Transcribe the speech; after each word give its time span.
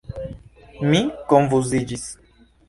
Mi 0.93 1.01
konfuziĝis. 1.35 2.09